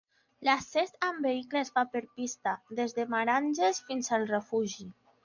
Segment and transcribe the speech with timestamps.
[0.45, 4.89] L'accés amb vehicle es fa per pista, des de Meranges, fins al refugi.